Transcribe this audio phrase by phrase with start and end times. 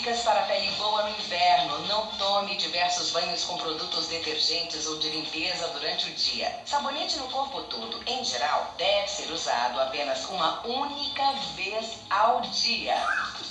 [0.00, 1.86] Dicas para pele boa no inverno.
[1.86, 6.50] Não tome diversos banhos com produtos detergentes ou de limpeza durante o dia.
[6.64, 12.94] Sabonete no corpo todo, em geral, deve ser usado apenas uma única vez ao dia.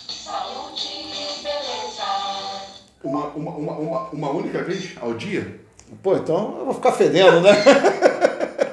[0.09, 2.04] Saúde e beleza.
[3.04, 5.63] Uma, uma, uma, uma, uma única vez ao dia?
[6.02, 7.52] Pô, então eu vou ficar fedendo, né?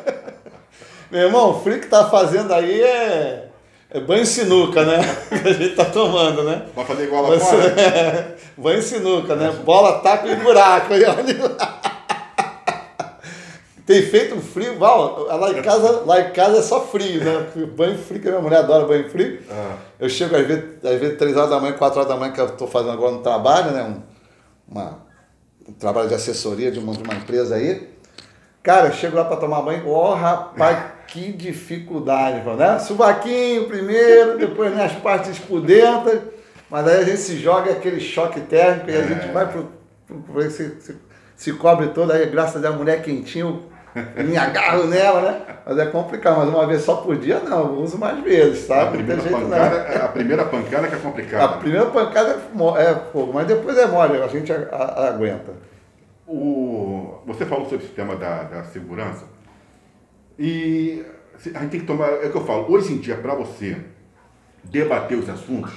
[1.13, 3.46] Meu irmão, o frio que tá fazendo aí é,
[3.97, 4.99] é banho sinuca, né?
[5.43, 6.67] Que a gente tá tomando, né?
[6.75, 7.65] Vai fazer igual lá Mas, fora?
[7.81, 9.51] é, banho sinuca, né?
[9.65, 10.93] Bola, taco e buraco.
[10.93, 11.81] aí, olha lá.
[13.87, 17.47] Tem feito um frio, Val, lá em casa, lá em casa é só frio, né?
[17.75, 19.41] Banho frio, que a minha mulher adora banho frio.
[19.49, 19.77] Ah.
[19.99, 22.41] Eu chego às vezes, às vezes 3 horas da manhã, 4 horas da manhã, que
[22.41, 23.83] eu estou fazendo agora um trabalho, né?
[23.85, 24.03] Um,
[24.69, 24.99] uma,
[25.69, 27.89] um trabalho de assessoria de uma, de uma empresa aí.
[28.63, 32.79] Cara, eu chego lá para tomar banho, ó rapaz, que dificuldade, né?
[32.79, 36.21] Subaquinho primeiro, depois né, as partes espudentas,
[36.71, 39.71] mas aí a gente se joga aquele choque térmico e a gente vai pro.
[40.07, 40.97] pro, pro se, se,
[41.37, 43.63] se cobre toda, aí graças a a mulher quentinha, eu
[44.25, 45.41] me agarro nela, né?
[45.67, 48.75] Mas é complicado, mas uma vez só por dia não, eu uso mais vezes, A
[48.75, 48.99] sabe?
[48.99, 49.51] Não tem primeira, jeito não.
[49.51, 51.49] pancada, a primeira pancada que é A complicada.
[51.59, 52.35] primeira pancada é
[52.79, 55.53] é fogo, mas depois é mole, a gente a- a- aguenta.
[56.27, 59.25] O, você falou sobre o sistema da, da segurança.
[60.39, 61.05] E
[61.55, 62.09] a gente tem que tomar.
[62.09, 63.77] É o que eu falo, hoje em dia, para você
[64.65, 65.73] debater os assuntos,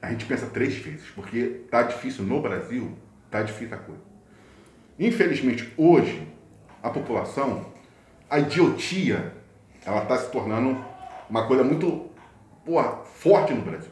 [0.00, 2.92] a gente pensa três vezes, porque tá difícil no Brasil,
[3.30, 4.00] tá difícil a coisa.
[4.98, 6.26] Infelizmente, hoje,
[6.82, 7.66] a população,
[8.28, 9.32] a idiotia,
[9.84, 10.76] ela está se tornando
[11.30, 12.10] uma coisa muito
[12.64, 13.90] porra, forte no Brasil.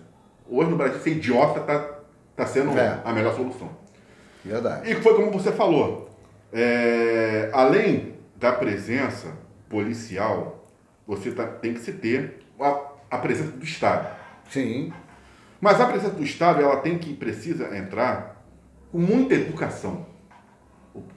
[0.48, 1.98] Hoje no Brasil, ser idiota tá,
[2.36, 3.00] tá sendo É.
[3.04, 3.70] a melhor solução.
[4.44, 4.90] Verdade.
[4.90, 6.08] E foi como você falou.
[6.52, 8.09] é, além
[8.40, 9.36] da presença
[9.68, 10.66] policial,
[11.06, 14.08] você tá- tem que se ter a, a presença do Estado.
[14.48, 14.92] Sim.
[15.60, 18.42] Mas a presença do Estado, ela tem que precisa entrar
[18.90, 20.06] com muita educação.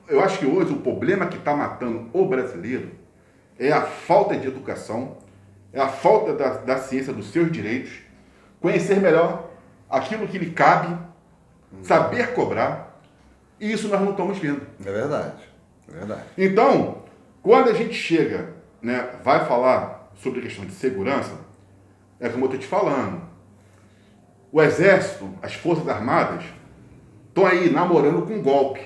[0.07, 2.91] Eu acho que hoje o problema que está matando o brasileiro
[3.57, 5.17] é a falta de educação,
[5.71, 7.91] é a falta da, da ciência dos seus direitos,
[8.59, 9.49] conhecer melhor
[9.89, 10.95] aquilo que lhe cabe,
[11.81, 13.01] saber cobrar,
[13.59, 14.61] e isso nós não estamos vendo.
[14.85, 15.43] É verdade.
[15.89, 16.23] É verdade.
[16.37, 17.02] Então,
[17.43, 21.33] quando a gente chega, né, vai falar sobre a questão de segurança,
[22.19, 23.21] é como eu estou te falando.
[24.51, 26.43] O Exército, as Forças Armadas,
[27.27, 28.81] estão aí namorando com golpe.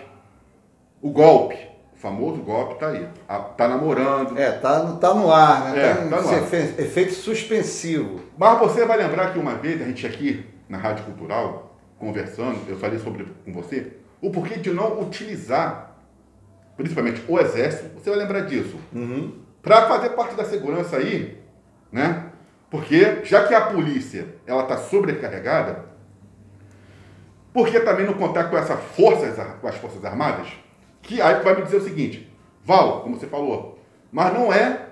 [1.02, 1.58] O golpe,
[1.94, 3.08] o famoso golpe está aí.
[3.52, 4.38] Está namorando.
[4.38, 5.80] É, tá, no- tá no ar, né?
[5.90, 6.38] É, tá, tá no ar.
[6.54, 8.22] efe- efeito suspensivo.
[8.38, 12.78] Mas você vai lembrar que uma vez a gente aqui na Rádio Cultural, conversando, eu
[12.78, 15.97] falei sobre com você, o porquê de não utilizar,
[16.78, 18.78] principalmente o Exército, você vai lembrar disso.
[19.62, 21.42] Para fazer parte da segurança aí,
[21.92, 22.28] né?
[22.70, 25.86] Porque já que a polícia ela está sobrecarregada,
[27.52, 30.48] por que também não contar com essa forças, com as forças armadas?
[31.02, 32.32] Que aí vai me dizer o seguinte,
[32.64, 33.80] Val, como você falou,
[34.12, 34.86] mas não é,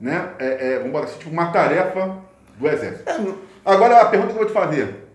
[0.00, 0.34] né?
[0.38, 2.18] É, é, vamos botar assim, tipo uma tarefa
[2.58, 3.38] do exército.
[3.64, 5.08] Agora a pergunta que eu vou te fazer: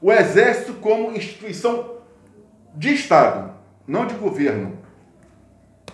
[0.00, 1.98] o exército como instituição
[2.74, 3.52] de Estado,
[3.86, 4.78] não de governo,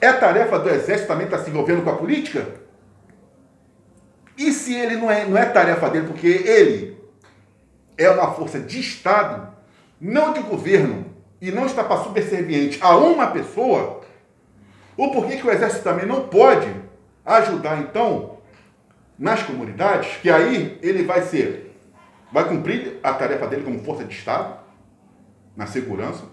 [0.01, 2.47] é tarefa do exército também estar se envolvendo com a política?
[4.37, 6.97] E se ele não é, não é tarefa dele, porque ele
[7.97, 9.49] é uma força de Estado,
[10.01, 11.07] não de governo,
[11.41, 14.01] e não está para subserviente a uma pessoa,
[14.97, 16.73] o porquê que o exército também não pode
[17.25, 18.39] ajudar, então,
[19.19, 21.77] nas comunidades, que aí ele vai ser,
[22.33, 24.59] vai cumprir a tarefa dele como força de Estado,
[25.57, 26.25] na segurança.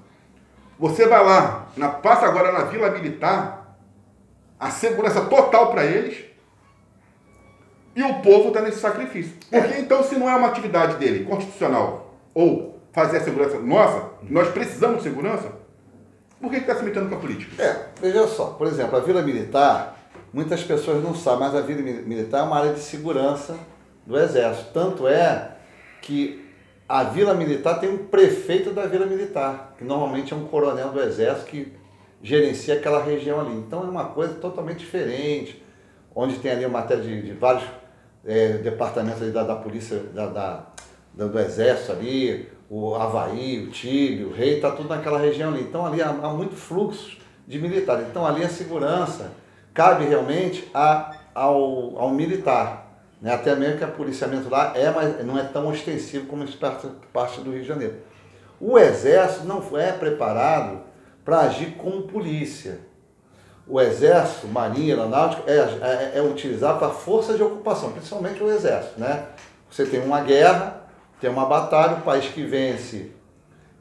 [0.78, 3.78] Você vai lá, na, passa agora na Vila Militar,
[4.60, 6.26] a segurança total para eles,
[7.96, 9.34] e o povo está nesse sacrifício.
[9.50, 14.50] Porque então, se não é uma atividade dele constitucional, ou fazer a segurança nossa, nós
[14.50, 15.52] precisamos de segurança,
[16.42, 17.62] por que está se metendo com a política?
[17.62, 19.98] É, veja só, por exemplo, a Vila Militar,
[20.34, 23.58] muitas pessoas não sabem, mas a Vila Mi- Militar é uma área de segurança
[24.06, 24.72] do Exército.
[24.74, 25.52] Tanto é
[26.02, 26.45] que
[26.88, 31.02] a Vila Militar tem um prefeito da Vila Militar, que normalmente é um coronel do
[31.02, 31.74] Exército que
[32.22, 33.56] gerencia aquela região ali.
[33.56, 35.64] Então é uma coisa totalmente diferente,
[36.16, 37.64] onde tem ali uma matéria de, de vários
[38.26, 40.66] eh, departamentos da, da polícia, da, da-
[41.14, 45.62] do Exército ali, o Havaí, o Tigre, o Rei, está tudo naquela região ali.
[45.62, 47.18] Então ali há, há muito fluxo
[47.48, 48.08] de militares.
[48.10, 49.32] Então ali a segurança
[49.74, 52.85] cabe realmente a, ao, ao militar.
[53.26, 53.34] Né?
[53.34, 56.60] Até mesmo que o policiamento lá é, mas não é tão ostensivo como isso
[57.12, 57.96] parte, do Rio de Janeiro.
[58.62, 60.82] O Exército não é preparado
[61.26, 62.82] para agir como polícia.
[63.68, 69.00] O Exército, Marinha, Aeronáutica é, é, é utilizado para força de ocupação, principalmente o Exército.
[69.00, 69.26] Né?
[69.72, 70.84] Você tem uma guerra,
[71.20, 73.12] tem uma batalha, o país que vence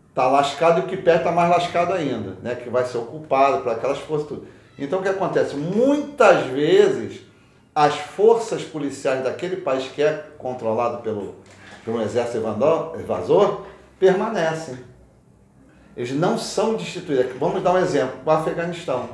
[0.08, 2.54] está lascado e o que perde está mais lascado ainda, né?
[2.54, 4.26] que vai ser ocupado por aquelas forças.
[4.26, 4.48] Tudo.
[4.78, 5.54] Então o que acontece?
[5.54, 7.20] Muitas vezes
[7.74, 11.34] as forças policiais daquele país que é controlado pelo,
[11.84, 12.38] pelo exército
[12.98, 13.62] evasor
[13.98, 14.78] permanecem.
[15.96, 17.36] Eles não são destituídos.
[17.38, 19.08] Vamos dar um exemplo: o Afeganistão.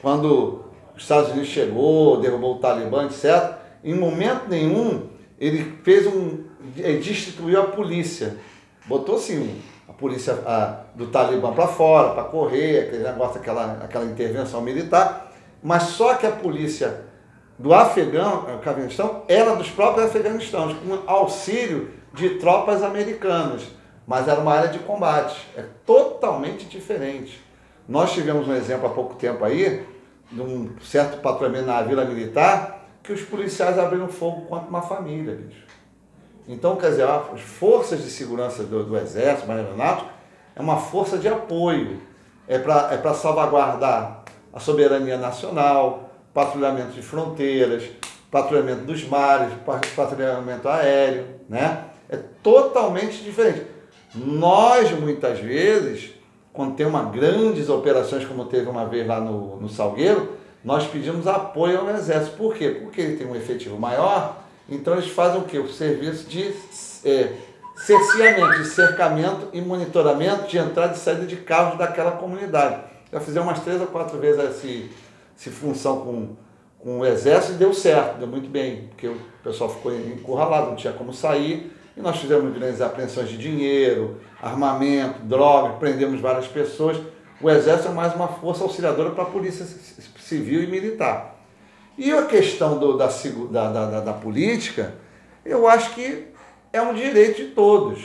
[0.00, 0.64] Quando
[0.94, 5.08] os Estados Unidos chegou, derrubou o Talibã, etc., em momento nenhum
[5.38, 6.44] ele fez um.
[6.74, 8.36] Destituiu a polícia.
[8.86, 14.04] Botou assim a polícia a, do Talibã para fora, para correr, aquele negócio, aquela, aquela
[14.04, 15.32] intervenção militar.
[15.62, 17.04] Mas só que a polícia
[17.58, 23.62] do Afegão, Afeganistão era dos próprios afeganistãos, com auxílio de tropas americanas
[24.06, 25.36] mas era uma área de combate.
[25.56, 27.42] É totalmente diferente.
[27.88, 29.86] Nós tivemos um exemplo há pouco tempo aí,
[30.30, 35.34] de um certo patrulhamento na Vila Militar, que os policiais abriram fogo contra uma família,
[35.34, 35.64] bicho.
[36.46, 40.10] Então, quer dizer, as forças de segurança do, do Exército, Marinha Aeronáutica,
[40.54, 42.00] é uma força de apoio.
[42.46, 46.03] É para é salvaguardar a soberania nacional,
[46.34, 47.84] patrulhamento de fronteiras,
[48.30, 49.54] patrulhamento dos mares,
[49.94, 51.84] patrulhamento aéreo, né?
[52.10, 53.62] É totalmente diferente.
[54.14, 56.10] Nós, muitas vezes,
[56.52, 60.32] quando tem uma grandes operações, como teve uma vez lá no, no Salgueiro,
[60.64, 62.36] nós pedimos apoio ao Exército.
[62.36, 62.70] Por quê?
[62.82, 64.38] Porque ele tem um efetivo maior,
[64.68, 65.58] então eles fazem o quê?
[65.58, 66.52] O serviço de
[67.04, 67.32] é,
[67.76, 72.82] cerceamento, de cercamento e monitoramento de entrada e saída de carros daquela comunidade.
[73.12, 74.66] Já fizemos umas três ou quatro vezes essa,
[75.36, 76.36] essa função com,
[76.78, 80.76] com o Exército e deu certo, deu muito bem, porque o pessoal ficou encurralado, não
[80.76, 86.98] tinha como sair e nós fizemos grandes apreensões de dinheiro, armamento, drogas, prendemos várias pessoas.
[87.40, 89.64] O Exército é mais uma força auxiliadora para a Polícia
[90.18, 91.36] Civil e Militar.
[91.96, 94.94] E a questão do, da, da, da, da, política,
[95.44, 96.26] eu acho que
[96.72, 98.04] é um direito de todos.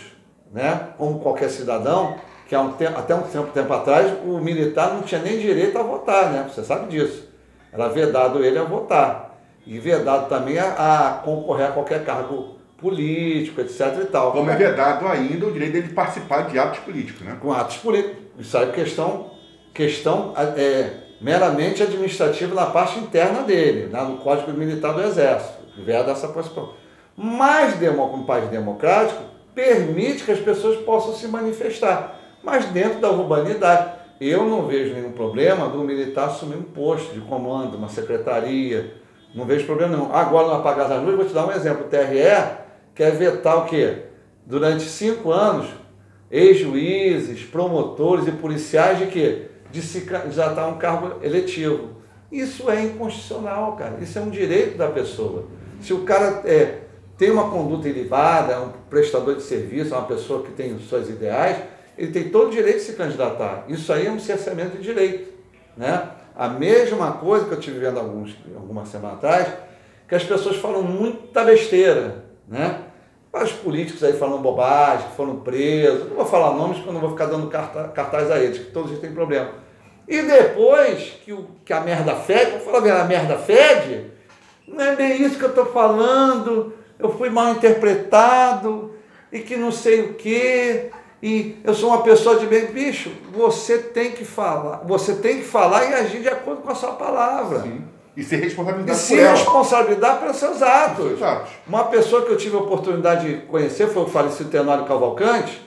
[0.52, 0.90] Né?
[0.98, 2.16] Como qualquer cidadão,
[2.50, 5.84] que um tempo, até um tempo, tempo atrás o militar não tinha nem direito a
[5.84, 6.50] votar, né?
[6.52, 7.30] você sabe disso.
[7.72, 9.38] Era vedado ele a votar.
[9.68, 10.72] E vedado também a,
[11.10, 14.32] a concorrer a qualquer cargo político, etc e tal.
[14.32, 17.38] Como é vedado ainda o direito dele participar de atos políticos, né?
[17.40, 18.18] Com atos políticos.
[18.40, 19.30] Isso aí é questão,
[19.72, 20.90] questão é,
[21.22, 25.60] meramente administrativa na parte interna dele, né, no Código Militar do Exército.
[25.78, 26.80] Veda essa possibilidade.
[27.16, 29.22] Mas, como país democrático,
[29.54, 34.00] permite que as pessoas possam se manifestar, mas dentro da urbanidade.
[34.20, 38.94] Eu não vejo nenhum problema do militar assumir um posto de comando, uma secretaria,
[39.34, 40.14] não vejo problema não.
[40.14, 41.86] Agora, no apagar das luzes, vou te dar um exemplo.
[41.86, 42.58] O TRE
[42.94, 44.04] quer vetar o quê?
[44.46, 45.68] Durante cinco anos,
[46.30, 49.46] ex-juízes, promotores e policiais de quê?
[49.72, 52.00] De se a um cargo eletivo.
[52.32, 53.98] Isso é inconstitucional, cara.
[54.02, 55.46] Isso é um direito da pessoa.
[55.82, 56.80] Se o cara é,
[57.18, 61.10] tem uma conduta ilibada, é um prestador de serviço, é uma pessoa que tem suas
[61.10, 61.58] ideais,
[62.00, 63.66] ele tem todo o direito de se candidatar.
[63.68, 65.34] Isso aí é um cerceamento de direito.
[65.76, 66.10] Né?
[66.34, 69.50] A mesma coisa que eu tive vendo alguns, algumas semanas atrás,
[70.08, 72.24] que as pessoas falam muita besteira.
[72.48, 72.80] Né?
[73.34, 76.08] Vários políticos aí falando bobagem, foram presos.
[76.08, 78.92] Não vou falar nomes porque eu não vou ficar dando cartaz a eles, que todos
[78.92, 79.50] eles têm problema.
[80.08, 84.06] E depois que, o, que a merda fede, vou falar bem, a merda fede,
[84.66, 88.96] não é bem isso que eu estou falando, eu fui mal interpretado,
[89.34, 92.68] e que não sei o quê, e eu sou uma pessoa de bem.
[92.68, 96.76] Bicho, você tem que falar, você tem que falar e agir de acordo com a
[96.76, 97.62] sua palavra.
[97.62, 97.84] Sim.
[98.16, 101.06] E ser responsabilidade e ser responsabilidade pelos seus atos.
[101.06, 101.52] seus atos.
[101.68, 105.66] Uma pessoa que eu tive a oportunidade de conhecer foi o falecido Tenório Cavalcante.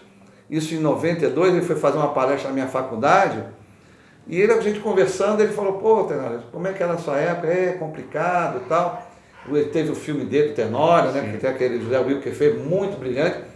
[0.50, 3.42] Isso em 92, ele foi fazer uma palestra na minha faculdade.
[4.26, 7.18] E ele, a gente conversando, ele falou, pô, Tenório, como é que era a sua
[7.18, 7.48] época?
[7.48, 9.10] É complicado e tal.
[9.48, 11.32] Ele teve o filme dele, Tenório, né?
[11.32, 13.51] Que tem aquele José Wilker que fez, muito brilhante.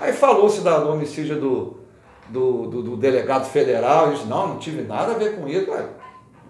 [0.00, 1.76] Aí falou-se do homicídio do,
[2.28, 4.12] do, do, do, delegado federal.
[4.12, 5.70] Disse, não, não tive nada a ver com isso.
[5.70, 5.84] Ué,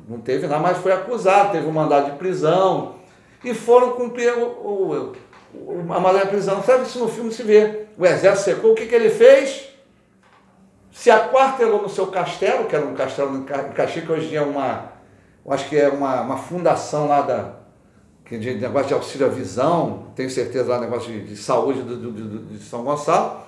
[0.07, 2.97] não teve nada, mas foi acusado, teve um mandado de prisão.
[3.43, 5.13] E foram cumprir o, o,
[5.55, 6.63] o a mandado de prisão.
[6.63, 7.87] Sabe isso no filme se vê.
[7.97, 9.69] O exército secou, o que, que ele fez?
[10.93, 14.93] Se aquartelou no seu castelo, que era um castelo em Caxias, que hoje é uma,
[15.49, 17.53] acho que é uma, uma fundação lá da,
[18.29, 21.97] que de negócio de auxílio à visão, tenho certeza lá, negócio de, de saúde do,
[21.97, 23.39] do, do, de São Gonçalo,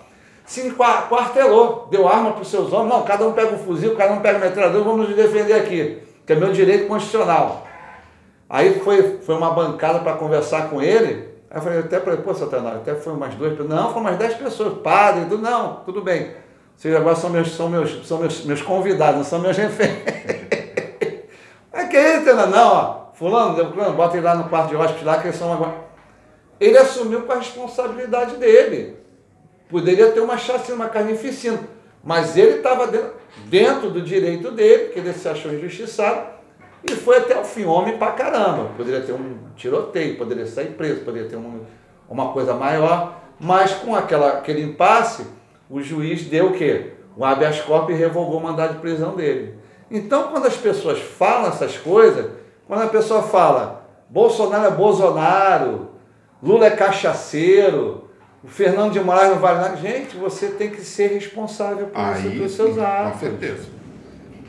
[0.44, 4.14] se quartelou, deu arma para os seus homens, não, cada um pega um fuzil, cada
[4.14, 7.66] um pega um metralhador, vamos nos defender aqui que é meu direito constitucional.
[8.48, 11.28] Aí foi, foi uma bancada para conversar com ele.
[11.50, 13.68] Aí eu falei, até falei, pô, Satanás, até foi umas duas pessoas.
[13.68, 16.30] Não, foram umas dez pessoas, padre, tudo, não, tudo bem.
[16.76, 19.98] Vocês agora são meus, são meus, são meus, meus convidados, não são meus reféns.
[21.72, 25.04] Aí que é isso, Não, ó, fulano, fulano, bota ele lá no quarto de hóspede
[25.04, 25.74] lá, que eles são agora.
[26.58, 28.96] Ele assumiu com a responsabilidade dele.
[29.68, 31.60] Poderia ter uma chacina, uma carnificina.
[32.02, 33.12] Mas ele estava dentro,
[33.44, 36.40] dentro do direito dele, que ele se achou injustiçado,
[36.82, 38.70] e foi até o fim, homem pra caramba.
[38.74, 41.60] Poderia ter um tiroteio, poderia sair preso, poderia ter um,
[42.08, 45.26] uma coisa maior, mas com aquela, aquele impasse,
[45.68, 46.92] o juiz deu o quê?
[47.14, 49.56] O habeas corpus e revogou o mandado de prisão dele.
[49.90, 52.39] Então, quando as pessoas falam essas coisas,
[52.70, 55.88] quando a pessoa fala Bolsonaro é Bolsonaro,
[56.40, 58.08] Lula é cachaceiro,
[58.44, 62.20] o Fernando de Moraes não vale nada, gente, você tem que ser responsável por Aí,
[62.20, 63.12] isso, pelos seus atos.
[63.14, 63.68] Com certeza.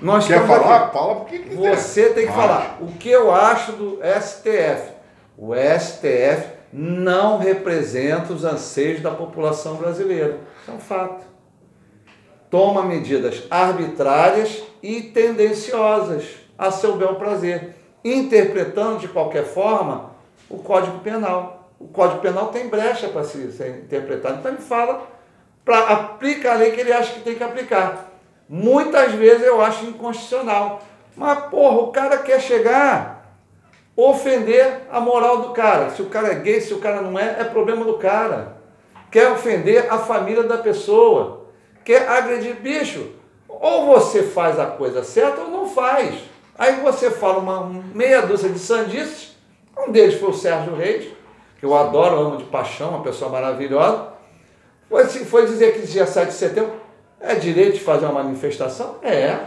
[0.03, 0.83] Nós Quer falar?
[0.83, 0.93] aqui.
[0.93, 1.75] Fala porque quiser.
[1.75, 4.91] Você tem que Mas, falar o que eu acho do STF.
[5.35, 10.37] O STF não representa os anseios da população brasileira.
[10.61, 11.25] Isso é um fato.
[12.51, 16.23] Toma medidas arbitrárias e tendenciosas
[16.55, 20.11] a seu bel prazer, interpretando de qualquer forma
[20.49, 21.69] o Código Penal.
[21.79, 24.39] O Código Penal tem brecha para se, ser interpretado.
[24.39, 25.07] Então ele fala
[25.63, 28.11] para aplicar a lei que ele acha que tem que aplicar.
[28.47, 30.81] Muitas vezes eu acho inconstitucional.
[31.15, 33.37] Mas, porra, o cara quer chegar,
[33.95, 35.89] ofender a moral do cara.
[35.89, 38.57] Se o cara é gay, se o cara não é, é problema do cara.
[39.09, 41.47] Quer ofender a família da pessoa.
[41.83, 43.11] Quer agredir bicho.
[43.47, 46.30] Ou você faz a coisa certa ou não faz.
[46.61, 49.35] Aí você fala uma meia dúzia de sandices.
[49.75, 51.11] Um deles foi o Sérgio Reis,
[51.59, 54.09] que eu adoro, amo de paixão, uma pessoa maravilhosa.
[54.87, 56.73] Foi, foi dizer que dia 7 de setembro
[57.19, 58.97] é direito de fazer uma manifestação?
[59.01, 59.39] É.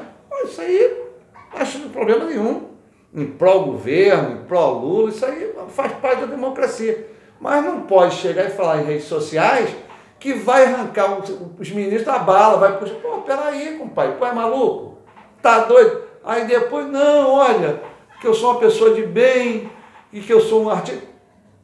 [0.43, 1.05] Isso aí
[1.53, 2.71] não acho problema nenhum.
[3.15, 7.09] Em pró-governo, em pró-Lula, isso aí faz parte da democracia.
[7.39, 9.71] Mas não pode chegar e falar em redes sociais
[10.19, 11.31] que vai arrancar os,
[11.61, 12.97] os ministros da bala, vai puxar.
[12.97, 14.99] Pô, peraí, compadre, pô, é maluco?
[15.41, 16.14] Tá doido?
[16.25, 17.83] Aí depois, não, olha,
[18.21, 19.71] que eu sou uma pessoa de bem
[20.13, 21.07] e que eu sou um artista.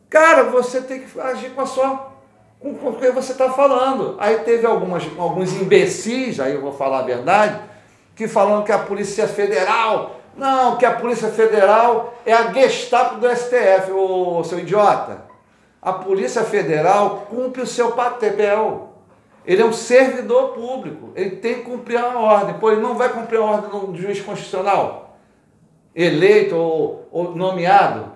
[0.08, 2.10] Cara, você tem que agir com a sua
[2.60, 4.16] com, o que você está falando.
[4.18, 7.58] Aí teve algumas, alguns imbecis, aí eu vou falar a verdade,
[8.14, 13.28] que falando que a Polícia Federal, não, que a Polícia Federal é a Gestapo do
[13.34, 15.22] STF, ô seu idiota.
[15.80, 18.89] A Polícia Federal cumpre o seu papel.
[19.46, 23.08] Ele é um servidor público, ele tem que cumprir a ordem, pois ele não vai
[23.08, 25.16] cumprir a ordem do juiz constitucional,
[25.94, 28.12] eleito ou, ou nomeado.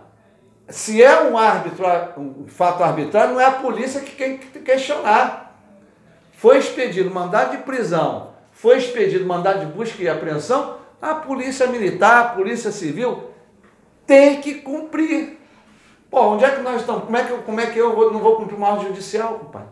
[0.68, 1.86] Se é um árbitro,
[2.18, 5.60] um fato arbitrário, não é a polícia que tem que questionar.
[6.32, 12.20] Foi expedido mandado de prisão, foi expedido mandado de busca e apreensão, a polícia militar,
[12.20, 13.30] a polícia civil
[14.06, 15.38] tem que cumprir.
[16.10, 17.04] Pô, onde é que nós estamos?
[17.04, 19.38] Como é que eu, como é que eu vou, não vou cumprir uma ordem judicial,
[19.38, 19.68] compadre?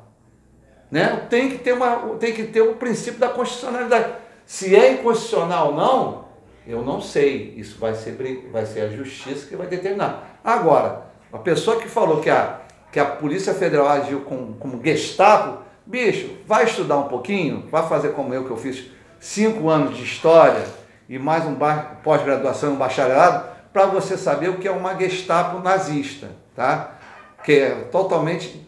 [0.93, 1.27] Né?
[1.31, 4.13] Tem que ter uma, tem que ter o princípio da constitucionalidade.
[4.45, 6.25] Se é inconstitucional ou não,
[6.67, 7.55] eu não sei.
[7.57, 8.15] Isso vai ser,
[8.53, 10.39] vai ser a justiça que vai determinar.
[10.45, 12.61] Agora, a pessoa que falou que a,
[12.93, 18.11] que a Polícia Federal agiu como, como Gestapo, bicho, vai estudar um pouquinho, vai fazer
[18.11, 20.63] como eu, que eu fiz cinco anos de história
[21.09, 21.57] e mais um
[22.05, 26.99] pós-graduação, um bacharelado, para você saber o que é uma Gestapo nazista, tá?
[27.43, 28.61] Que é totalmente.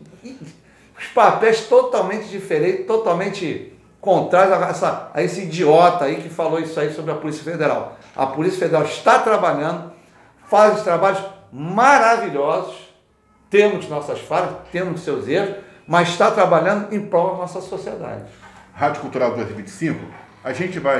[1.04, 6.78] Os papéis totalmente diferentes, totalmente contrários a, essa, a esse idiota aí que falou isso
[6.80, 7.98] aí sobre a Polícia Federal.
[8.16, 9.92] A Polícia Federal está trabalhando,
[10.46, 12.74] faz trabalhos maravilhosos,
[13.50, 15.56] temos nossas falhas, temos seus erros,
[15.86, 18.24] mas está trabalhando em prol da nossa sociedade.
[18.74, 20.00] Rádio Cultural 225,
[20.42, 20.92] a gente vai